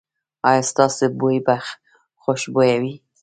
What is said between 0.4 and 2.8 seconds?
ایا ستاسو بوی به خوشبويه